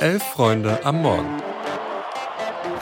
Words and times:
Elf 0.00 0.22
Freunde 0.22 0.78
am 0.84 1.02
Morgen. 1.02 1.42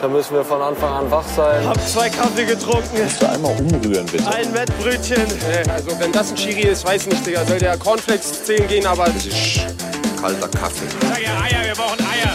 Da 0.01 0.07
müssen 0.07 0.35
wir 0.35 0.43
von 0.43 0.61
Anfang 0.61 0.91
an 0.91 1.11
wach 1.11 1.25
sein. 1.35 1.65
Hab 1.65 1.79
zwei 1.87 2.09
Kaffee 2.09 2.45
getrunken. 2.45 2.89
Kannst 2.97 3.21
du 3.21 3.29
einmal 3.29 3.55
umrühren, 3.59 4.05
bitte? 4.07 4.27
Ein 4.27 4.53
Wettbrötchen. 4.53 5.23
Also 5.69 5.99
wenn 5.99 6.11
das 6.11 6.31
ein 6.31 6.35
Chiri 6.35 6.67
ist, 6.67 6.85
weiß 6.85 7.07
nicht, 7.07 7.25
Digga. 7.25 7.45
Soll 7.45 7.59
der 7.59 7.77
Cornflakes 7.77 8.43
10 8.45 8.67
gehen, 8.67 8.85
aber... 8.85 9.05
Das 9.05 9.25
ist 9.25 9.61
Kalter 10.19 10.47
Kaffee. 10.49 10.85
Sag 11.01 11.21
ja 11.21 11.41
Eier, 11.41 11.67
wir 11.67 11.75
brauchen 11.75 11.99
Eier. 11.99 12.33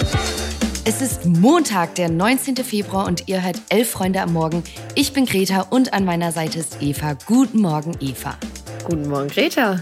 Es 0.84 1.02
ist 1.02 1.26
Montag, 1.26 1.96
der 1.96 2.08
19. 2.08 2.56
Februar 2.56 3.06
und 3.06 3.28
ihr 3.28 3.42
hört 3.42 3.60
Elf 3.68 3.90
Freunde 3.90 4.22
am 4.22 4.32
Morgen. 4.32 4.62
Ich 4.94 5.12
bin 5.12 5.26
Greta 5.26 5.66
und 5.68 5.92
an 5.92 6.04
meiner 6.04 6.32
Seite 6.32 6.60
ist 6.60 6.80
Eva. 6.80 7.16
Guten 7.26 7.60
Morgen, 7.60 7.96
Eva. 8.00 8.36
Guten 8.84 9.08
Morgen, 9.08 9.28
Greta. 9.28 9.80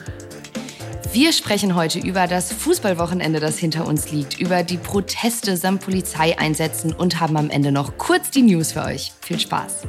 Wir 1.12 1.32
sprechen 1.32 1.74
heute 1.74 1.98
über 1.98 2.26
das 2.26 2.52
Fußballwochenende, 2.52 3.40
das 3.40 3.58
hinter 3.58 3.86
uns 3.86 4.10
liegt, 4.10 4.40
über 4.40 4.62
die 4.62 4.76
Proteste 4.76 5.56
samt 5.56 5.82
Polizeieinsätzen 5.82 6.92
und 6.92 7.20
haben 7.20 7.36
am 7.36 7.50
Ende 7.50 7.72
noch 7.72 7.96
kurz 7.96 8.30
die 8.30 8.42
News 8.42 8.72
für 8.72 8.82
euch. 8.82 9.12
Viel 9.20 9.38
Spaß. 9.38 9.82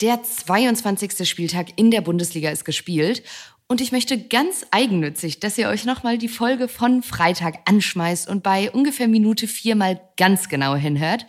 Der 0.00 0.22
22. 0.22 1.28
Spieltag 1.28 1.68
in 1.76 1.90
der 1.90 2.00
Bundesliga 2.00 2.50
ist 2.50 2.64
gespielt 2.64 3.22
und 3.66 3.80
ich 3.80 3.92
möchte 3.92 4.18
ganz 4.18 4.64
eigennützig, 4.70 5.40
dass 5.40 5.58
ihr 5.58 5.68
euch 5.68 5.84
nochmal 5.84 6.18
die 6.18 6.28
Folge 6.28 6.68
von 6.68 7.02
Freitag 7.02 7.58
anschmeißt 7.66 8.28
und 8.28 8.42
bei 8.42 8.70
ungefähr 8.70 9.08
Minute 9.08 9.46
vier 9.46 9.76
mal 9.76 10.00
ganz 10.16 10.48
genau 10.48 10.74
hinhört. 10.74 11.26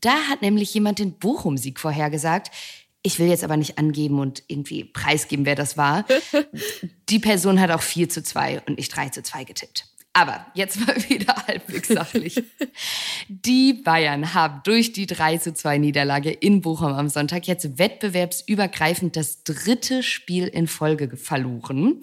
Da 0.00 0.14
hat 0.28 0.42
nämlich 0.42 0.72
jemand 0.72 0.98
den 0.98 1.18
Bochum-Sieg 1.18 1.78
vorhergesagt. 1.78 2.50
Ich 3.02 3.18
will 3.18 3.28
jetzt 3.28 3.44
aber 3.44 3.56
nicht 3.56 3.78
angeben 3.78 4.18
und 4.18 4.42
irgendwie 4.48 4.84
preisgeben, 4.84 5.46
wer 5.46 5.54
das 5.54 5.76
war. 5.76 6.04
Die 7.08 7.18
Person 7.18 7.60
hat 7.60 7.70
auch 7.70 7.82
4 7.82 8.08
zu 8.08 8.22
2 8.22 8.62
und 8.66 8.78
ich 8.78 8.88
3 8.88 9.08
zu 9.08 9.22
2 9.22 9.44
getippt. 9.44 9.86
Aber 10.12 10.44
jetzt 10.54 10.84
mal 10.86 10.96
wieder 11.08 11.34
halbwegs 11.46 11.88
sachlich. 11.88 12.42
Die 13.28 13.74
Bayern 13.74 14.34
haben 14.34 14.60
durch 14.64 14.92
die 14.92 15.06
3 15.06 15.38
zu 15.38 15.54
2 15.54 15.78
Niederlage 15.78 16.30
in 16.30 16.60
Bochum 16.60 16.92
am 16.92 17.08
Sonntag 17.08 17.46
jetzt 17.46 17.78
wettbewerbsübergreifend 17.78 19.16
das 19.16 19.44
dritte 19.44 20.02
Spiel 20.02 20.46
in 20.46 20.66
Folge 20.66 21.16
verloren. 21.16 22.00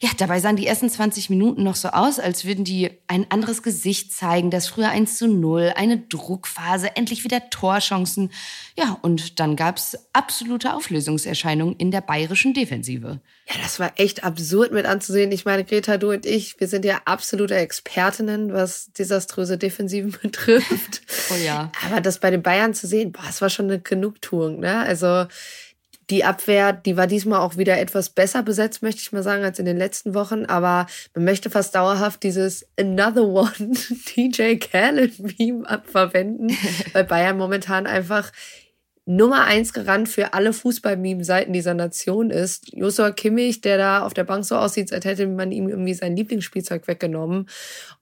Ja, 0.00 0.10
dabei 0.18 0.40
sahen 0.40 0.56
die 0.56 0.66
ersten 0.66 0.90
20 0.90 1.30
Minuten 1.30 1.62
noch 1.62 1.74
so 1.74 1.88
aus, 1.88 2.18
als 2.18 2.44
würden 2.44 2.64
die 2.64 2.90
ein 3.06 3.26
anderes 3.30 3.62
Gesicht 3.62 4.12
zeigen. 4.12 4.50
Das 4.50 4.68
früher 4.68 4.88
1 4.88 5.16
zu 5.16 5.26
0, 5.26 5.72
eine 5.76 5.98
Druckphase, 5.98 6.96
endlich 6.96 7.24
wieder 7.24 7.48
Torchancen. 7.50 8.30
Ja, 8.76 8.98
und 9.02 9.40
dann 9.40 9.56
gab's 9.56 9.96
absolute 10.12 10.74
Auflösungserscheinungen 10.74 11.76
in 11.76 11.90
der 11.90 12.02
bayerischen 12.02 12.52
Defensive. 12.52 13.20
Ja, 13.48 13.54
das 13.62 13.78
war 13.78 13.92
echt 13.96 14.24
absurd 14.24 14.72
mit 14.72 14.86
anzusehen. 14.86 15.32
Ich 15.32 15.44
meine, 15.44 15.64
Greta, 15.64 15.96
du 15.96 16.10
und 16.10 16.26
ich, 16.26 16.60
wir 16.60 16.68
sind 16.68 16.84
ja 16.84 17.00
absolute 17.04 17.54
Expertinnen, 17.54 18.52
was 18.52 18.92
desaströse 18.92 19.56
Defensiven 19.56 20.14
betrifft. 20.22 21.02
Oh 21.30 21.36
ja. 21.44 21.72
Aber 21.86 22.00
das 22.00 22.20
bei 22.20 22.30
den 22.30 22.42
Bayern 22.42 22.74
zu 22.74 22.86
sehen, 22.86 23.12
boah, 23.12 23.22
das 23.26 23.40
war 23.40 23.50
schon 23.50 23.66
eine 23.66 23.80
Genugtuung, 23.80 24.60
ne? 24.60 24.80
Also, 24.80 25.26
die 26.10 26.24
Abwehr, 26.24 26.72
die 26.72 26.96
war 26.96 27.06
diesmal 27.06 27.40
auch 27.40 27.56
wieder 27.56 27.78
etwas 27.78 28.10
besser 28.10 28.42
besetzt, 28.42 28.82
möchte 28.82 29.00
ich 29.00 29.12
mal 29.12 29.22
sagen, 29.22 29.44
als 29.44 29.58
in 29.58 29.64
den 29.64 29.76
letzten 29.76 30.14
Wochen. 30.14 30.44
Aber 30.46 30.86
man 31.14 31.24
möchte 31.24 31.50
fast 31.50 31.74
dauerhaft 31.74 32.22
dieses 32.22 32.66
Another 32.78 33.24
One 33.24 33.52
DJ 34.16 34.56
Khaled-Meme 34.56 35.82
verwenden, 35.84 36.56
weil 36.92 37.04
Bayern 37.04 37.36
momentan 37.36 37.86
einfach 37.86 38.30
Nummer 39.08 39.44
eins 39.44 39.72
gerannt 39.72 40.08
für 40.08 40.34
alle 40.34 40.52
Fußball-Meme-Seiten 40.52 41.52
dieser 41.52 41.74
Nation 41.74 42.30
ist. 42.30 42.74
Joshua 42.74 43.12
Kimmich, 43.12 43.60
der 43.60 43.78
da 43.78 44.02
auf 44.02 44.14
der 44.14 44.24
Bank 44.24 44.44
so 44.44 44.56
aussieht, 44.56 44.92
als 44.92 45.04
hätte 45.04 45.28
man 45.28 45.52
ihm 45.52 45.68
irgendwie 45.68 45.94
sein 45.94 46.16
Lieblingsspielzeug 46.16 46.88
weggenommen 46.88 47.48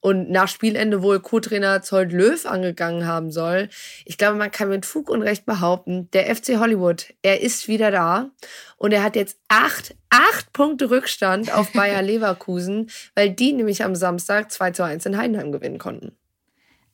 und 0.00 0.30
nach 0.30 0.48
Spielende 0.48 1.02
wohl 1.02 1.20
Co-Trainer 1.20 1.82
Zold 1.82 2.10
Löw 2.10 2.46
angegangen 2.46 3.06
haben 3.06 3.30
soll. 3.30 3.68
Ich 4.06 4.16
glaube, 4.16 4.38
man 4.38 4.50
kann 4.50 4.70
mit 4.70 4.86
Fug 4.86 5.10
und 5.10 5.20
Recht 5.20 5.44
behaupten, 5.44 6.08
der 6.12 6.34
FC 6.34 6.58
Hollywood, 6.58 7.12
er 7.20 7.42
ist 7.42 7.68
wieder 7.68 7.90
da 7.90 8.30
und 8.78 8.92
er 8.92 9.02
hat 9.02 9.14
jetzt 9.14 9.36
acht, 9.48 9.94
acht 10.08 10.54
Punkte 10.54 10.88
Rückstand 10.88 11.52
auf 11.52 11.70
Bayer 11.74 12.00
Leverkusen, 12.00 12.88
weil 13.14 13.28
die 13.28 13.52
nämlich 13.52 13.84
am 13.84 13.94
Samstag 13.94 14.50
2 14.50 14.70
zu 14.70 14.82
1 14.84 15.04
in 15.04 15.18
Heidenheim 15.18 15.52
gewinnen 15.52 15.78
konnten. 15.78 16.16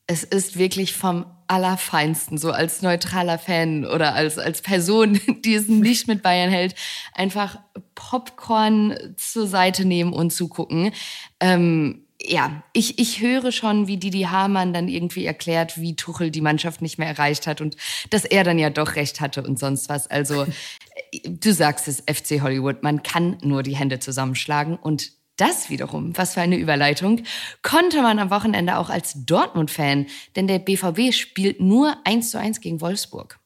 Es 0.07 0.23
ist 0.23 0.57
wirklich 0.57 0.93
vom 0.93 1.25
Allerfeinsten, 1.47 2.37
so 2.37 2.51
als 2.51 2.81
neutraler 2.81 3.37
Fan 3.37 3.85
oder 3.85 4.13
als, 4.13 4.37
als 4.37 4.61
Person, 4.61 5.19
die 5.45 5.55
es 5.55 5.67
nicht 5.67 6.07
mit 6.07 6.21
Bayern 6.21 6.49
hält, 6.49 6.75
einfach 7.13 7.59
Popcorn 7.95 9.15
zur 9.17 9.47
Seite 9.47 9.85
nehmen 9.85 10.13
und 10.13 10.31
zugucken. 10.31 10.91
Ähm, 11.39 12.05
ja, 12.23 12.63
ich, 12.73 12.99
ich 12.99 13.21
höre 13.21 13.51
schon, 13.51 13.87
wie 13.87 13.97
Didi 13.97 14.23
Hamann 14.23 14.73
dann 14.73 14.87
irgendwie 14.87 15.25
erklärt, 15.25 15.79
wie 15.79 15.95
Tuchel 15.95 16.31
die 16.31 16.41
Mannschaft 16.41 16.81
nicht 16.81 16.97
mehr 16.97 17.07
erreicht 17.07 17.47
hat 17.47 17.61
und 17.61 17.75
dass 18.09 18.25
er 18.25 18.43
dann 18.43 18.59
ja 18.59 18.69
doch 18.69 18.95
recht 18.95 19.21
hatte 19.21 19.43
und 19.43 19.57
sonst 19.59 19.89
was. 19.89 20.07
Also, 20.07 20.45
du 21.25 21.53
sagst 21.53 21.87
es, 21.87 22.01
FC 22.01 22.41
Hollywood, 22.41 22.83
man 22.83 23.03
kann 23.03 23.37
nur 23.41 23.63
die 23.63 23.75
Hände 23.75 23.99
zusammenschlagen 23.99 24.77
und 24.77 25.11
das 25.41 25.69
wiederum, 25.69 26.15
was 26.17 26.35
für 26.35 26.41
eine 26.41 26.57
Überleitung, 26.57 27.23
konnte 27.63 28.01
man 28.01 28.19
am 28.19 28.29
Wochenende 28.29 28.77
auch 28.77 28.89
als 28.89 29.25
Dortmund-Fan, 29.25 30.05
denn 30.35 30.47
der 30.47 30.59
BVB 30.59 31.13
spielt 31.13 31.59
nur 31.59 31.97
1 32.05 32.31
zu 32.31 32.39
1 32.39 32.61
gegen 32.61 32.79
Wolfsburg. 32.79 33.40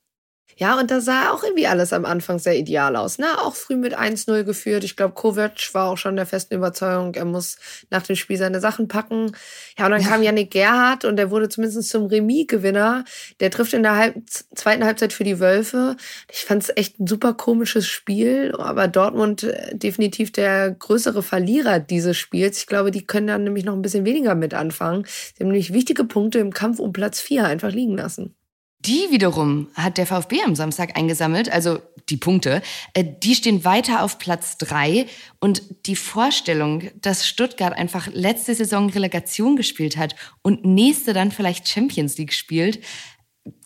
Ja, 0.58 0.80
und 0.80 0.90
da 0.90 1.02
sah 1.02 1.32
auch 1.32 1.44
irgendwie 1.44 1.68
alles 1.68 1.92
am 1.92 2.06
Anfang 2.06 2.40
sehr 2.40 2.58
ideal 2.58 2.96
aus. 2.96 3.18
Ne? 3.18 3.26
Auch 3.42 3.56
früh 3.56 3.76
mit 3.76 3.98
1-0 3.98 4.44
geführt. 4.44 4.86
Ich 4.86 4.96
glaube, 4.96 5.14
Kovac 5.14 5.74
war 5.74 5.90
auch 5.90 5.98
schon 5.98 6.16
der 6.16 6.26
festen 6.26 6.56
Überzeugung, 6.56 7.14
er 7.14 7.26
muss 7.26 7.58
nach 7.90 8.04
dem 8.04 8.16
Spiel 8.16 8.38
seine 8.38 8.62
Sachen 8.62 8.88
packen. 8.88 9.36
Ja, 9.78 9.86
und 9.86 9.92
dann 9.92 10.02
ja. 10.02 10.08
kam 10.08 10.24
Yannick 10.24 10.52
Gerhardt 10.52 11.04
und 11.04 11.18
der 11.18 11.30
wurde 11.30 11.50
zumindest 11.50 11.90
zum 11.90 12.06
Remis-Gewinner. 12.06 13.04
Der 13.42 13.52
trifft 13.52 13.74
in 13.74 13.84
der 13.84 13.98
Halb 13.98 14.16
zweiten 14.30 14.86
Halbzeit 14.86 15.12
für 15.12 15.26
die 15.26 15.42
Wölfe. 15.42 15.98
Ich 16.32 16.46
fand 16.46 16.64
es 16.64 16.72
echt 16.78 17.02
ein 17.02 17.08
super 17.08 17.34
komisches 17.34 17.88
Spiel, 17.88 18.54
aber 18.58 18.88
Dortmund 18.88 19.44
äh, 19.44 19.76
definitiv 19.76 20.32
der 20.32 20.72
größere 20.72 21.22
Verlierer 21.22 21.80
dieses 21.80 22.16
Spiels. 22.18 22.60
Ich 22.60 22.68
glaube, 22.68 22.92
die 22.92 23.06
können 23.06 23.28
dann 23.28 23.44
nämlich 23.44 23.66
noch 23.66 23.74
ein 23.74 23.82
bisschen 23.82 24.06
weniger 24.06 24.36
mit 24.36 24.54
anfangen. 24.54 25.06
Sie 25.06 25.44
haben 25.44 25.48
nämlich 25.48 25.74
wichtige 25.74 26.06
Punkte 26.06 26.40
im 26.40 26.54
Kampf 26.54 26.80
um 26.80 26.94
Platz 26.94 27.20
4 27.20 27.44
einfach 27.44 27.72
liegen 27.72 27.98
lassen. 27.98 28.36
Die 28.86 29.08
wiederum 29.10 29.68
hat 29.74 29.98
der 29.98 30.06
VfB 30.06 30.44
am 30.46 30.54
Samstag 30.54 30.96
eingesammelt, 30.96 31.52
also 31.52 31.80
die 32.10 32.18
Punkte. 32.18 32.62
Äh, 32.94 33.04
die 33.04 33.34
stehen 33.34 33.66
weiter 33.66 34.04
auf 34.04 34.20
Platz 34.20 34.60
drei 34.60 35.08
und 35.40 35.64
die 35.88 35.96
Vorstellung, 35.96 36.92
dass 37.02 37.28
Stuttgart 37.28 37.74
einfach 37.74 38.08
letzte 38.14 38.54
Saison 38.54 38.90
Relegation 38.92 39.56
gespielt 39.56 39.98
hat 39.98 40.16
und 40.44 40.66
nächste 40.66 41.14
dann 41.14 41.32
vielleicht 41.32 41.68
Champions 41.68 42.18
League 42.20 42.34
spielt, 42.34 42.80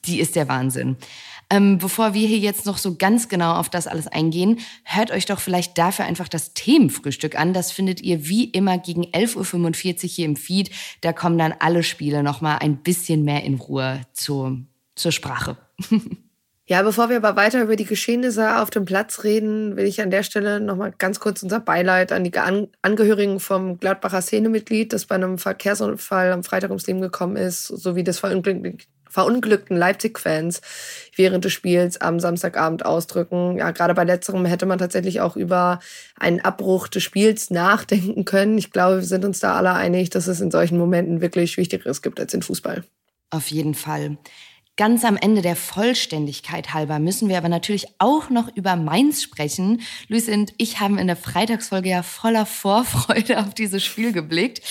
die 0.06 0.22
ist 0.22 0.38
der 0.38 0.48
Wahnsinn. 0.48 0.96
Ähm, 1.50 1.80
bevor 1.80 2.14
wir 2.14 2.28
hier 2.28 2.38
jetzt 2.38 2.66
noch 2.66 2.78
so 2.78 2.96
ganz 2.96 3.28
genau 3.28 3.56
auf 3.56 3.70
das 3.70 3.88
alles 3.88 4.08
eingehen, 4.08 4.60
hört 4.84 5.12
euch 5.12 5.26
doch 5.26 5.40
vielleicht 5.40 5.78
dafür 5.78 6.06
einfach 6.06 6.28
das 6.30 6.54
Themenfrühstück 6.54 7.38
an. 7.38 7.54
Das 7.54 7.72
findet 7.72 8.02
ihr 8.02 8.28
wie 8.28 8.46
immer 8.46 8.78
gegen 8.78 9.04
11.45 9.04 10.04
Uhr 10.04 10.10
hier 10.10 10.26
im 10.26 10.36
Feed. 10.36 10.70
Da 11.02 11.12
kommen 11.12 11.38
dann 11.38 11.56
alle 11.60 11.84
Spiele 11.84 12.24
nochmal 12.24 12.60
ein 12.60 12.78
bisschen 12.84 13.24
mehr 13.24 13.44
in 13.44 13.56
Ruhe 13.56 14.02
zu 14.14 14.69
zur 15.00 15.12
Sprache. 15.12 15.58
Ja, 16.68 16.84
bevor 16.84 17.10
wir 17.10 17.18
aber 17.18 17.36
weiter 17.36 17.64
über 17.64 17.76
die 17.76 17.86
Geschehnisse 17.86 18.62
auf 18.62 18.70
dem 18.70 18.86
Platz 18.86 19.24
reden, 19.24 19.76
will 19.76 19.86
ich 19.86 20.02
an 20.02 20.12
der 20.12 20.22
Stelle 20.22 20.60
nochmal 20.60 20.94
ganz 20.96 21.20
kurz 21.20 21.42
unser 21.42 21.60
Beileid 21.60 22.12
an 22.12 22.24
die 22.24 22.32
Angehörigen 22.38 23.40
vom 23.40 23.80
Gladbacher 23.80 24.22
Szenemitglied, 24.22 24.94
das 24.94 25.06
bei 25.06 25.16
einem 25.16 25.40
Verkehrsunfall 25.40 26.32
am 26.32 26.44
Freitag 26.44 26.70
ums 26.70 26.86
Leben 26.86 27.02
gekommen 27.02 27.38
ist, 27.38 27.66
sowie 27.66 28.04
des 28.04 28.20
verunglückten 28.20 29.78
Leipzig-Fans 29.78 30.62
während 31.16 31.44
des 31.44 31.54
Spiels 31.54 32.00
am 32.02 32.20
Samstagabend 32.20 32.86
ausdrücken. 32.86 33.58
Ja, 33.58 33.72
gerade 33.72 33.96
bei 33.96 34.04
letzterem 34.04 34.46
hätte 34.46 34.68
man 34.68 34.78
tatsächlich 34.78 35.22
auch 35.22 35.36
über 35.36 35.80
einen 36.20 36.40
Abbruch 36.40 36.88
des 36.88 37.02
Spiels 37.02 37.50
nachdenken 37.50 38.26
können. 38.26 38.60
Ich 38.60 38.70
glaube, 38.70 38.98
wir 38.98 39.08
sind 39.08 39.26
uns 39.26 39.40
da 39.40 39.56
alle 39.56 39.74
einig, 39.74 40.12
dass 40.12 40.28
es 40.28 40.40
in 40.40 40.52
solchen 40.52 40.78
Momenten 40.78 41.20
wirklich 41.20 41.58
Wichtigeres 41.58 42.04
gibt 42.04 42.20
als 42.20 42.36
in 42.36 42.44
Fußball. 42.44 42.84
Auf 43.32 43.48
jeden 43.48 43.74
Fall. 43.74 44.20
Ganz 44.80 45.04
am 45.04 45.18
Ende 45.18 45.42
der 45.42 45.58
Vollständigkeit 45.58 46.74
halber 46.74 47.00
müssen 47.00 47.28
wir 47.28 47.38
aber 47.38 47.50
natürlich 47.50 47.86
auch 47.98 48.30
noch 48.30 48.48
über 48.56 48.78
Mainz 48.78 49.22
sprechen. 49.22 49.82
Luis 50.08 50.30
und 50.30 50.54
ich 50.56 50.80
haben 50.80 50.98
in 50.98 51.08
der 51.08 51.18
Freitagsfolge 51.18 51.90
ja 51.90 52.02
voller 52.02 52.46
Vorfreude 52.46 53.42
auf 53.42 53.54
dieses 53.54 53.84
Spiel 53.84 54.14
geblickt. 54.14 54.62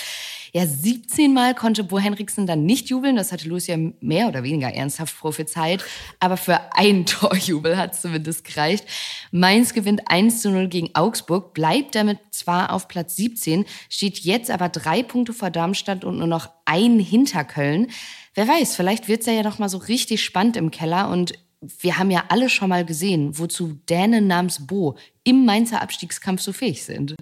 Ja, 0.55 0.65
17 0.65 1.35
Mal 1.35 1.55
konnte 1.55 1.85
Bo 1.85 1.99
Henriksen 1.99 2.47
dann 2.47 2.65
nicht 2.65 2.89
jubeln. 2.89 3.17
Das 3.17 3.33
hatte 3.33 3.51
Lucia 3.51 3.77
mehr 4.01 4.29
oder 4.29 4.45
weniger 4.45 4.73
ernsthaft 4.73 5.19
prophezeit. 5.19 5.85
Aber 6.21 6.39
für 6.39 6.59
ein 6.73 7.05
Torjubel 7.07 7.77
hat 7.77 7.93
es 7.93 8.01
zumindest 8.01 8.45
gereicht. 8.45 8.87
Mainz 9.31 9.75
gewinnt 9.75 10.01
1 10.07 10.41
zu 10.41 10.51
0 10.51 10.69
gegen 10.69 10.95
Augsburg, 10.95 11.53
bleibt 11.53 11.95
damit 11.95 12.19
zwar 12.31 12.73
auf 12.73 12.89
Platz 12.89 13.17
17, 13.17 13.67
steht 13.91 14.21
jetzt 14.21 14.51
aber 14.51 14.71
drei 14.71 15.03
Punkte 15.03 15.35
vor 15.35 15.51
Darmstadt 15.51 16.03
und 16.03 16.17
nur 16.17 16.27
noch 16.27 16.49
ein 16.65 16.99
hinter 16.99 17.45
Köln. 17.45 17.89
Wer 18.35 18.47
weiß, 18.47 18.77
vielleicht 18.77 19.09
wird's 19.09 19.27
ja 19.27 19.43
noch 19.43 19.59
mal 19.59 19.69
so 19.69 19.79
richtig 19.79 20.23
spannend 20.23 20.57
im 20.57 20.71
Keller 20.71 21.09
und 21.11 21.33
wir 21.61 21.99
haben 21.99 22.11
ja 22.11 22.25
alle 22.29 22.49
schon 22.49 22.69
mal 22.69 22.85
gesehen, 22.85 23.39
wozu 23.39 23.79
Dänen 23.89 24.27
namens 24.27 24.67
Bo 24.67 24.97
im 25.25 25.45
Mainzer 25.45 25.83
Abstiegskampf 25.83 26.41
so 26.41 26.53
fähig 26.53 26.85
sind. 26.85 27.17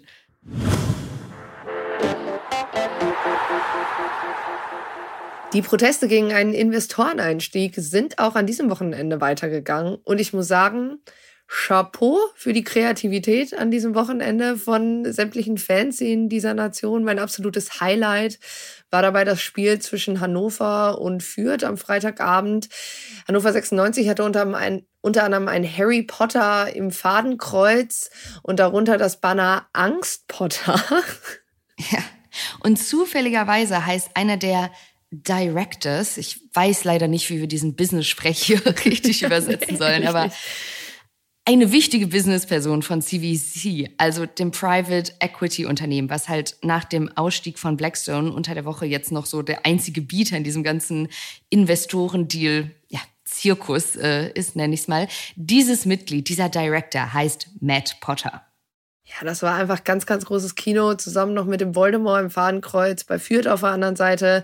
Die 5.52 5.62
Proteste 5.62 6.06
gegen 6.06 6.32
einen 6.32 6.52
Investoreneinstieg 6.52 7.74
sind 7.76 8.18
auch 8.18 8.34
an 8.34 8.46
diesem 8.46 8.68
Wochenende 8.68 9.22
weitergegangen. 9.22 9.94
Und 10.04 10.20
ich 10.20 10.34
muss 10.34 10.48
sagen, 10.48 10.98
Chapeau 11.48 12.18
für 12.34 12.52
die 12.52 12.64
Kreativität 12.64 13.56
an 13.56 13.70
diesem 13.70 13.94
Wochenende 13.94 14.56
von 14.56 15.10
sämtlichen 15.12 15.58
Fans 15.58 16.00
in 16.00 16.28
dieser 16.28 16.54
Nation. 16.54 17.04
Mein 17.04 17.18
absolutes 17.18 17.80
Highlight 17.80 18.38
war 18.90 19.02
dabei 19.02 19.24
das 19.24 19.40
Spiel 19.40 19.78
zwischen 19.78 20.20
Hannover 20.20 21.00
und 21.00 21.22
Fürth 21.22 21.64
am 21.64 21.76
Freitagabend. 21.76 22.68
Hannover 23.28 23.52
96 23.52 24.08
hatte 24.08 24.24
unter, 24.24 24.46
ein, 24.56 24.86
unter 25.00 25.24
anderem 25.24 25.48
ein 25.48 25.64
Harry 25.64 26.02
Potter 26.02 26.74
im 26.74 26.90
Fadenkreuz 26.90 28.10
und 28.42 28.58
darunter 28.58 28.98
das 28.98 29.20
Banner 29.20 29.68
Angst 29.72 30.28
Potter. 30.28 30.80
Ja. 31.92 31.98
Und 32.60 32.78
zufälligerweise 32.78 33.84
heißt 33.84 34.12
einer 34.14 34.38
der 34.38 34.70
Directors, 35.10 36.16
ich 36.16 36.40
weiß 36.52 36.84
leider 36.84 37.08
nicht, 37.08 37.30
wie 37.30 37.40
wir 37.40 37.46
diesen 37.46 37.76
Business-Sprech 37.76 38.38
hier 38.42 38.66
richtig 38.84 39.22
übersetzen 39.26 39.76
sollen, 39.76 40.06
aber 40.06 40.30
eine 41.48 41.70
wichtige 41.70 42.08
Businessperson 42.08 42.82
von 42.82 43.00
CVC, 43.00 43.90
also 43.98 44.26
dem 44.26 44.50
Private 44.50 45.12
Equity 45.20 45.64
Unternehmen, 45.64 46.10
was 46.10 46.28
halt 46.28 46.56
nach 46.62 46.82
dem 46.82 47.16
Ausstieg 47.16 47.60
von 47.60 47.76
Blackstone 47.76 48.32
unter 48.32 48.54
der 48.54 48.64
Woche 48.64 48.84
jetzt 48.84 49.12
noch 49.12 49.26
so 49.26 49.42
der 49.42 49.64
einzige 49.64 50.00
Bieter 50.02 50.36
in 50.36 50.42
diesem 50.42 50.64
ganzen 50.64 51.08
Investorendeal, 51.48 52.72
ja, 52.88 52.98
Zirkus 53.24 53.94
äh, 53.94 54.30
ist, 54.32 54.56
nenne 54.56 54.74
ich 54.74 54.80
es 54.80 54.88
mal. 54.88 55.06
Dieses 55.36 55.86
Mitglied, 55.86 56.28
dieser 56.28 56.48
Director 56.48 57.12
heißt 57.12 57.48
Matt 57.60 57.96
Potter. 58.00 58.42
Ja, 59.04 59.24
das 59.24 59.40
war 59.42 59.54
einfach 59.54 59.84
ganz, 59.84 60.04
ganz 60.04 60.24
großes 60.24 60.56
Kino, 60.56 60.94
zusammen 60.94 61.32
noch 61.32 61.44
mit 61.44 61.60
dem 61.60 61.76
Voldemort 61.76 62.22
im 62.24 62.30
Fadenkreuz 62.30 63.04
bei 63.04 63.20
Fürth 63.20 63.46
auf 63.46 63.60
der 63.60 63.68
anderen 63.68 63.94
Seite. 63.94 64.42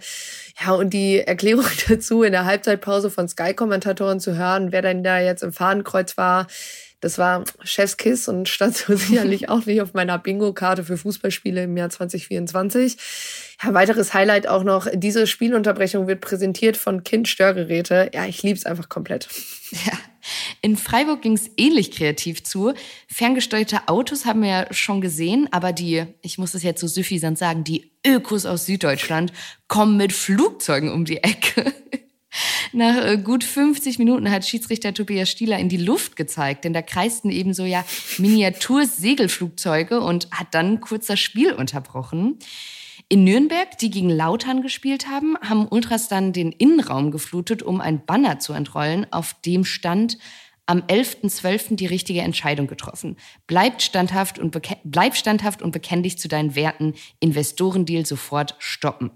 Ja, 0.61 0.73
und 0.75 0.91
die 0.91 1.19
Erklärung 1.19 1.65
dazu 1.89 2.23
in 2.23 2.31
der 2.31 2.45
Halbzeitpause 2.45 3.11
von 3.11 3.27
Sky-Kommentatoren 3.27 4.21
zu 4.21 4.37
hören, 4.37 4.71
wer 4.71 4.83
denn 4.83 5.03
da 5.03 5.19
jetzt 5.19 5.43
im 5.43 5.53
Fadenkreuz 5.53 6.17
war, 6.17 6.47
das 7.03 7.19
war 7.19 7.45
Chefskiss 7.65 8.29
und 8.29 8.49
stand 8.49 8.77
so 8.79 8.97
sicherlich 8.97 9.51
auch 9.51 9.67
nicht 9.67 9.83
auf 9.83 9.93
meiner 9.93 10.19
Bingo-Karte 10.19 10.85
für 10.85 10.97
Fußballspiele 10.97 11.65
im 11.65 11.77
Jahr 11.77 11.91
2024. 11.91 12.97
Ja, 13.63 13.75
weiteres 13.75 14.15
Highlight 14.15 14.47
auch 14.47 14.65
noch, 14.65 14.87
diese 14.95 15.27
Spielunterbrechung 15.27 16.07
wird 16.07 16.23
präsentiert 16.23 16.77
von 16.79 17.05
Kind 17.05 17.29
Störgeräte. 17.29 18.11
Ja, 18.15 18.25
ich 18.25 18.43
lieb's 18.43 18.65
einfach 18.65 18.89
komplett. 18.89 19.29
Ja. 19.87 19.93
In 20.61 20.77
Freiburg 20.77 21.23
ging 21.23 21.33
es 21.33 21.51
ähnlich 21.57 21.91
kreativ 21.91 22.45
zu. 22.45 22.75
Ferngesteuerte 23.09 23.89
Autos 23.89 24.25
haben 24.25 24.43
wir 24.43 24.49
ja 24.49 24.67
schon 24.73 25.01
gesehen, 25.01 25.49
aber 25.51 25.73
die, 25.73 26.05
ich 26.23 26.39
muss 26.39 26.55
es 26.55 26.63
jetzt 26.63 26.81
so 26.81 26.87
süffisant 26.87 27.37
sagen, 27.39 27.65
die 27.65 27.91
Ökos 28.07 28.47
aus 28.47 28.67
Süddeutschland 28.67 29.33
kommen 29.67 29.97
mit 29.97 30.13
Flugzeugen 30.13 30.93
um 30.93 31.05
die 31.05 31.17
Ecke. 31.25 31.73
Nach 32.73 32.97
äh, 33.05 33.19
gut 33.19 33.45
50 33.45 33.99
Minuten 33.99 34.31
hat 34.31 34.47
Schiedsrichter 34.47 34.95
Tobias 34.95 35.31
Stieler 35.31 35.59
in 35.59 35.69
die 35.69 35.77
Luft 35.77 36.17
gezeigt, 36.17 36.65
denn 36.65 36.73
da 36.73 36.83
kreisten 36.83 37.31
ebenso 37.31 37.65
ja 37.65 37.85
Miniatur-Segelflugzeuge 38.19 40.01
und 40.01 40.29
hat 40.31 40.49
dann 40.53 40.81
kurz 40.81 41.07
das 41.07 41.21
Spiel 41.21 41.53
unterbrochen. 41.53 42.39
In 43.09 43.25
Nürnberg, 43.25 43.77
die 43.79 43.91
gegen 43.91 44.09
Lautern 44.09 44.63
gespielt 44.63 45.07
haben, 45.07 45.37
haben 45.47 45.69
Ultras 45.69 46.09
dann 46.09 46.33
den 46.33 46.51
Innenraum 46.53 47.11
geflutet, 47.11 47.63
um 47.63 47.81
ein 47.81 48.07
Banner 48.07 48.39
zu 48.39 48.55
entrollen, 48.55 49.07
auf 49.11 49.35
dem 49.45 49.65
stand 49.67 50.17
am 50.65 50.81
11.12. 50.81 51.77
die 51.77 51.87
richtige 51.87 52.21
Entscheidung 52.21 52.69
getroffen. 52.69 53.17
Bleibt 53.47 53.83
standhaft 53.83 54.39
und 54.39 54.57
bleib 54.85 55.17
standhaft 55.17 55.61
und 55.61 55.73
bekenn 55.73 56.03
dich 56.03 56.19
zu 56.19 56.29
deinen 56.29 56.55
Werten. 56.55 56.95
Investorendeal 57.21 58.07
sofort 58.07 58.55
stoppen. 58.59 59.11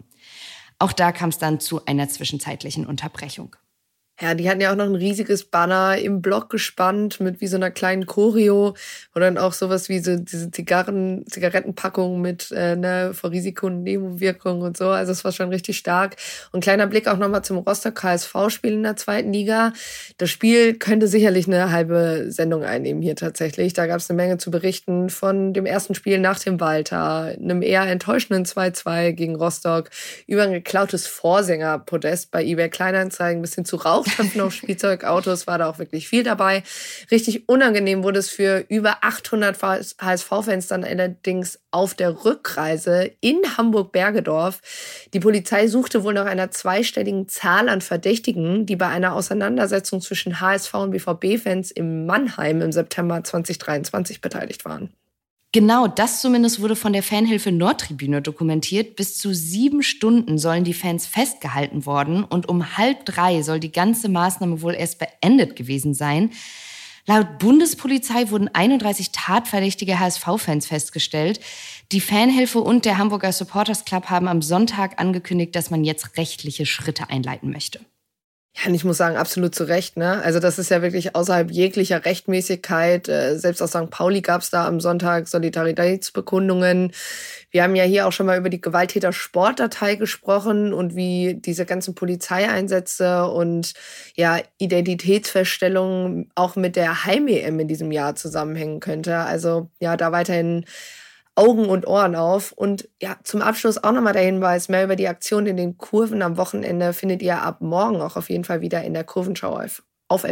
Auch 0.78 0.92
da 0.92 1.12
kam 1.12 1.30
es 1.30 1.38
dann 1.38 1.58
zu 1.58 1.84
einer 1.86 2.08
zwischenzeitlichen 2.08 2.86
Unterbrechung. 2.86 3.56
Ja, 4.18 4.32
die 4.32 4.48
hatten 4.48 4.62
ja 4.62 4.72
auch 4.72 4.76
noch 4.76 4.86
ein 4.86 4.94
riesiges 4.94 5.44
Banner 5.44 5.98
im 5.98 6.22
Block 6.22 6.48
gespannt 6.48 7.20
mit 7.20 7.42
wie 7.42 7.48
so 7.48 7.56
einer 7.56 7.70
kleinen 7.70 8.06
Choreo 8.06 8.74
und 9.12 9.20
dann 9.20 9.36
auch 9.36 9.52
sowas 9.52 9.90
wie 9.90 9.98
so 9.98 10.16
diese 10.16 10.50
Zigarren, 10.50 11.26
Zigarettenpackung 11.28 12.22
mit 12.22 12.50
äh, 12.50 12.76
ne, 12.76 13.12
vor 13.12 13.30
Risiko 13.30 13.66
und 13.66 13.82
Nebenwirkung 13.82 14.62
und 14.62 14.78
so. 14.78 14.88
Also 14.88 15.12
es 15.12 15.22
war 15.22 15.32
schon 15.32 15.50
richtig 15.50 15.76
stark. 15.76 16.16
Und 16.50 16.62
kleiner 16.62 16.86
Blick 16.86 17.08
auch 17.08 17.18
nochmal 17.18 17.44
zum 17.44 17.58
Rostock 17.58 17.94
KSV-Spiel 17.96 18.72
in 18.72 18.84
der 18.84 18.96
zweiten 18.96 19.34
Liga. 19.34 19.74
Das 20.16 20.30
Spiel 20.30 20.78
könnte 20.78 21.08
sicherlich 21.08 21.46
eine 21.46 21.70
halbe 21.70 22.26
Sendung 22.28 22.64
einnehmen 22.64 23.02
hier 23.02 23.16
tatsächlich. 23.16 23.74
Da 23.74 23.86
gab 23.86 23.98
es 23.98 24.08
eine 24.08 24.16
Menge 24.16 24.38
zu 24.38 24.50
berichten 24.50 25.10
von 25.10 25.52
dem 25.52 25.66
ersten 25.66 25.94
Spiel 25.94 26.20
nach 26.20 26.38
dem 26.38 26.58
Walter, 26.58 27.34
einem 27.38 27.60
eher 27.60 27.82
enttäuschenden 27.82 28.46
2-2 28.46 29.12
gegen 29.12 29.36
Rostock, 29.36 29.90
über 30.26 30.44
ein 30.44 30.52
geklautes 30.52 31.06
Vorsängerpodest 31.06 32.30
bei 32.30 32.42
eBay 32.42 32.70
Kleinanzeigen 32.70 33.42
bis 33.42 33.54
hin 33.54 33.66
zu 33.66 33.76
Rauch 33.76 34.05
Auftritten 34.06 34.40
auf 34.40 34.54
Spielzeugautos 34.54 35.46
war 35.46 35.58
da 35.58 35.68
auch 35.68 35.78
wirklich 35.78 36.08
viel 36.08 36.22
dabei. 36.22 36.62
Richtig 37.10 37.48
unangenehm 37.48 38.02
wurde 38.02 38.18
es 38.18 38.30
für 38.30 38.64
über 38.68 38.98
800 39.02 39.60
HSV-Fans 40.00 40.68
dann 40.68 40.84
allerdings 40.84 41.60
auf 41.70 41.94
der 41.94 42.24
Rückreise 42.24 43.10
in 43.20 43.38
Hamburg-Bergedorf. 43.56 44.60
Die 45.12 45.20
Polizei 45.20 45.66
suchte 45.68 46.04
wohl 46.04 46.14
nach 46.14 46.26
einer 46.26 46.50
zweistelligen 46.50 47.28
Zahl 47.28 47.68
an 47.68 47.80
Verdächtigen, 47.80 48.66
die 48.66 48.76
bei 48.76 48.88
einer 48.88 49.14
Auseinandersetzung 49.14 50.00
zwischen 50.00 50.40
HSV 50.40 50.72
und 50.74 50.90
BVB-Fans 50.92 51.70
im 51.70 52.06
Mannheim 52.06 52.62
im 52.62 52.72
September 52.72 53.22
2023 53.22 54.20
beteiligt 54.20 54.64
waren. 54.64 54.92
Genau, 55.52 55.86
das 55.86 56.20
zumindest 56.20 56.60
wurde 56.60 56.76
von 56.76 56.92
der 56.92 57.02
Fanhilfe 57.02 57.50
Nordtribüne 57.50 58.20
dokumentiert. 58.20 58.96
Bis 58.96 59.16
zu 59.16 59.32
sieben 59.32 59.82
Stunden 59.82 60.38
sollen 60.38 60.64
die 60.64 60.74
Fans 60.74 61.06
festgehalten 61.06 61.86
worden 61.86 62.24
und 62.24 62.48
um 62.48 62.76
halb 62.76 63.06
drei 63.06 63.42
soll 63.42 63.60
die 63.60 63.72
ganze 63.72 64.08
Maßnahme 64.08 64.60
wohl 64.60 64.74
erst 64.74 64.98
beendet 64.98 65.56
gewesen 65.56 65.94
sein. 65.94 66.30
Laut 67.06 67.38
Bundespolizei 67.38 68.30
wurden 68.30 68.48
31 68.52 69.12
tatverdächtige 69.12 70.00
HSV-Fans 70.00 70.66
festgestellt. 70.66 71.38
Die 71.92 72.00
Fanhilfe 72.00 72.58
und 72.58 72.84
der 72.84 72.98
Hamburger 72.98 73.32
Supporters 73.32 73.84
Club 73.84 74.06
haben 74.06 74.26
am 74.26 74.42
Sonntag 74.42 75.00
angekündigt, 75.00 75.54
dass 75.54 75.70
man 75.70 75.84
jetzt 75.84 76.16
rechtliche 76.18 76.66
Schritte 76.66 77.08
einleiten 77.08 77.50
möchte. 77.52 77.80
Ja, 78.58 78.68
und 78.68 78.74
ich 78.74 78.84
muss 78.84 78.96
sagen, 78.96 79.16
absolut 79.16 79.54
zu 79.54 79.64
Recht. 79.64 79.98
Ne? 79.98 80.22
Also 80.22 80.40
das 80.40 80.58
ist 80.58 80.70
ja 80.70 80.80
wirklich 80.80 81.14
außerhalb 81.14 81.50
jeglicher 81.50 82.06
Rechtmäßigkeit. 82.06 83.06
Äh, 83.06 83.36
selbst 83.38 83.60
aus 83.60 83.70
St. 83.70 83.90
Pauli 83.90 84.22
gab 84.22 84.40
es 84.40 84.48
da 84.48 84.66
am 84.66 84.80
Sonntag 84.80 85.28
Solidaritätsbekundungen. 85.28 86.92
Wir 87.50 87.62
haben 87.62 87.76
ja 87.76 87.84
hier 87.84 88.06
auch 88.06 88.12
schon 88.12 88.24
mal 88.24 88.38
über 88.38 88.48
die 88.48 88.60
Gewalttäter-Sportdatei 88.60 89.96
gesprochen 89.96 90.72
und 90.72 90.96
wie 90.96 91.34
diese 91.34 91.66
ganzen 91.66 91.94
Polizeieinsätze 91.94 93.26
und 93.26 93.74
ja 94.14 94.40
Identitätsfeststellungen 94.56 96.30
auch 96.34 96.56
mit 96.56 96.76
der 96.76 97.04
Heim-EM 97.04 97.60
in 97.60 97.68
diesem 97.68 97.92
Jahr 97.92 98.16
zusammenhängen 98.16 98.80
könnte. 98.80 99.18
Also 99.18 99.68
ja, 99.80 99.98
da 99.98 100.12
weiterhin 100.12 100.64
Augen 101.36 101.68
und 101.68 101.86
Ohren 101.86 102.16
auf. 102.16 102.52
Und 102.52 102.88
ja, 103.00 103.16
zum 103.22 103.42
Abschluss 103.42 103.82
auch 103.82 103.92
nochmal 103.92 104.14
der 104.14 104.22
Hinweis, 104.22 104.68
mehr 104.68 104.84
über 104.84 104.96
die 104.96 105.08
Aktion 105.08 105.46
in 105.46 105.56
den 105.56 105.78
Kurven 105.78 106.22
am 106.22 106.36
Wochenende 106.36 106.92
findet 106.92 107.22
ihr 107.22 107.42
ab 107.42 107.60
morgen 107.60 108.00
auch 108.00 108.16
auf 108.16 108.30
jeden 108.30 108.44
Fall 108.44 108.60
wieder 108.62 108.82
in 108.82 108.94
der 108.94 109.04
Kurvenschau 109.04 109.58
auf, 109.58 109.82
auf 110.08 110.24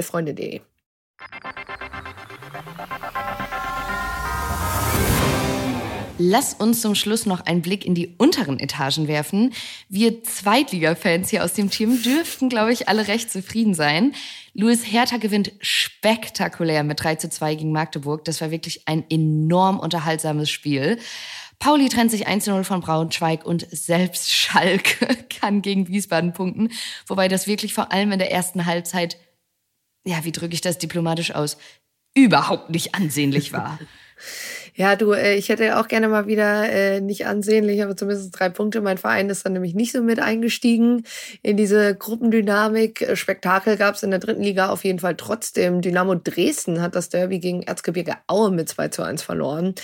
Lass 6.17 6.55
uns 6.55 6.81
zum 6.81 6.95
Schluss 6.95 7.27
noch 7.27 7.41
einen 7.41 7.61
Blick 7.61 7.85
in 7.85 7.97
die 7.97 8.15
unteren 8.19 8.61
Etagen 8.61 9.09
werfen. 9.09 9.53
Wir 9.89 10.23
Zweitliga-Fans 10.23 11.29
hier 11.29 11.43
aus 11.43 11.55
dem 11.55 11.71
Team 11.71 12.01
dürften, 12.03 12.49
glaube 12.49 12.73
ich, 12.73 12.89
alle 12.89 13.09
recht 13.09 13.33
zufrieden 13.33 13.75
sein. 13.75 14.15
Louis 14.53 14.85
Hertha 14.85 15.17
gewinnt 15.17 15.51
spektakulär 15.61 16.85
mit 16.85 17.03
3 17.03 17.17
zu 17.17 17.29
2 17.29 17.57
gegen 17.57 17.73
Magdeburg. 17.73 18.25
Das 18.25 18.41
war 18.41 18.53
wirklich 18.53 18.87
ein 18.87 19.05
enorm 19.11 19.81
unterhaltsames 19.81 20.51
Spiel. 20.51 20.99
Pauli 21.59 21.89
trennt 21.89 22.13
sich 22.13 22.29
1-0 22.29 22.63
von 22.63 22.81
Braunschweig 22.81 23.45
und 23.45 23.67
selbst 23.73 24.33
Schalke 24.33 25.17
kann 25.41 25.63
gegen 25.63 25.89
Wiesbaden 25.89 26.33
punkten. 26.33 26.71
Wobei 27.09 27.27
das 27.27 27.49
wirklich 27.49 27.75
vor 27.75 27.91
allem 27.91 28.13
in 28.13 28.21
der 28.21 28.31
ersten 28.31 28.67
Halbzeit, 28.67 29.17
ja, 30.05 30.25
wie 30.25 30.33
drücke 30.33 30.55
ich 30.55 30.61
das 30.61 30.79
diplomatisch 30.79 31.35
aus, 31.35 31.57
überhaupt 32.15 32.71
nicht 32.71 32.95
ansehnlich 32.95 33.53
war. 33.53 33.79
Ja, 34.77 34.97
du, 34.97 35.13
äh, 35.13 35.37
ich 35.37 35.51
hätte 35.51 35.79
auch 35.79 35.87
gerne 35.87 36.09
mal 36.09 36.27
wieder 36.27 36.69
äh, 36.69 37.01
nicht 37.01 37.27
ansehnlich, 37.27 37.81
aber 37.85 37.97
zumindest 37.97 38.37
drei 38.37 38.49
Punkte. 38.49 38.81
Mein 38.81 38.99
Verein 38.99 39.31
ist 39.31 39.47
dann 39.47 39.53
nämlich 39.53 39.75
nicht 39.75 39.93
so 39.93 40.03
mit 40.03 40.19
eingestiegen 40.19 41.05
in 41.43 41.57
diese 41.57 41.95
Gruppendynamik. 41.95 43.09
Spektakel 43.15 43.77
gab 43.77 43.95
es 43.95 44.03
in 44.03 44.11
der 44.11 44.19
dritten 44.19 44.43
Liga 44.43 44.71
auf 44.71 44.83
jeden 44.83 44.99
Fall 44.99 45.15
trotzdem. 45.15 45.81
Dynamo 45.81 46.17
Dresden 46.17 46.83
hat 46.83 46.97
das 46.97 47.09
Derby 47.09 47.39
gegen 47.39 47.63
Erzgebirge 47.63 48.17
Aue 48.27 48.51
mit 48.51 48.69
2 48.69 48.89
zu 48.89 49.03
1 49.05 49.23
verloren. 49.23 49.77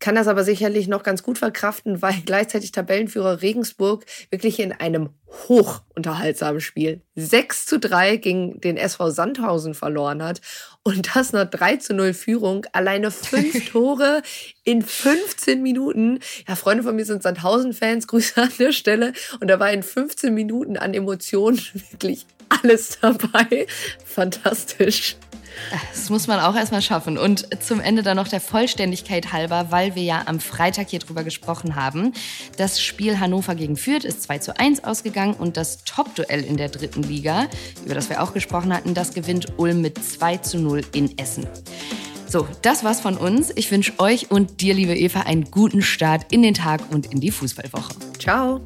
Kann 0.00 0.14
das 0.14 0.26
aber 0.26 0.44
sicherlich 0.44 0.88
noch 0.88 1.02
ganz 1.02 1.22
gut 1.22 1.38
verkraften, 1.38 2.02
weil 2.02 2.14
gleichzeitig 2.26 2.72
Tabellenführer 2.72 3.42
Regensburg 3.42 4.04
wirklich 4.30 4.58
in 4.58 4.72
einem 4.72 5.10
hochunterhaltsamen 5.48 6.60
Spiel 6.60 7.02
6 7.14 7.66
zu 7.66 7.78
3 7.78 8.16
gegen 8.16 8.60
den 8.60 8.76
SV 8.76 9.10
Sandhausen 9.10 9.74
verloren 9.74 10.22
hat 10.22 10.40
und 10.82 11.14
das 11.14 11.32
nach 11.32 11.48
3 11.48 11.76
zu 11.76 11.94
0 11.94 12.14
Führung, 12.14 12.66
alleine 12.72 13.10
fünf 13.10 13.70
Tore 13.70 14.22
in 14.64 14.82
15 14.82 15.62
Minuten. 15.62 16.18
Ja, 16.48 16.56
Freunde 16.56 16.82
von 16.82 16.96
mir 16.96 17.04
sind 17.04 17.22
Sandhausen-Fans, 17.22 18.06
Grüße 18.08 18.42
an 18.42 18.52
der 18.58 18.72
Stelle 18.72 19.12
und 19.40 19.48
da 19.48 19.60
war 19.60 19.70
in 19.70 19.82
15 19.82 20.34
Minuten 20.34 20.76
an 20.76 20.94
Emotionen 20.94 21.60
wirklich 21.90 22.26
alles 22.48 22.98
dabei. 23.00 23.66
Fantastisch. 24.04 25.16
Das 25.92 26.10
muss 26.10 26.26
man 26.26 26.40
auch 26.40 26.54
erstmal 26.54 26.82
schaffen. 26.82 27.18
Und 27.18 27.46
zum 27.62 27.80
Ende 27.80 28.02
dann 28.02 28.16
noch 28.16 28.28
der 28.28 28.40
Vollständigkeit 28.40 29.32
halber, 29.32 29.66
weil 29.70 29.94
wir 29.94 30.02
ja 30.02 30.22
am 30.26 30.40
Freitag 30.40 30.90
hier 30.90 30.98
drüber 30.98 31.24
gesprochen 31.24 31.76
haben. 31.76 32.12
Das 32.56 32.82
Spiel 32.82 33.18
Hannover 33.20 33.54
gegen 33.54 33.76
Fürth 33.76 34.04
ist 34.04 34.22
2 34.22 34.38
zu 34.38 34.58
1 34.58 34.84
ausgegangen 34.84 35.34
und 35.34 35.56
das 35.56 35.84
Top-Duell 35.84 36.44
in 36.44 36.56
der 36.56 36.68
dritten 36.68 37.02
Liga, 37.02 37.48
über 37.84 37.94
das 37.94 38.08
wir 38.08 38.22
auch 38.22 38.32
gesprochen 38.32 38.74
hatten, 38.74 38.94
das 38.94 39.14
gewinnt 39.14 39.58
Ulm 39.58 39.80
mit 39.80 40.02
2 40.02 40.38
zu 40.38 40.58
0 40.58 40.82
in 40.92 41.16
Essen. 41.18 41.46
So, 42.26 42.46
das 42.62 42.84
war's 42.84 43.00
von 43.00 43.16
uns. 43.16 43.50
Ich 43.56 43.70
wünsche 43.72 43.98
euch 43.98 44.30
und 44.30 44.60
dir, 44.60 44.72
liebe 44.72 44.96
Eva, 44.96 45.22
einen 45.22 45.50
guten 45.50 45.82
Start 45.82 46.32
in 46.32 46.42
den 46.42 46.54
Tag 46.54 46.80
und 46.90 47.12
in 47.12 47.20
die 47.20 47.32
Fußballwoche. 47.32 47.94
Ciao. 48.20 48.60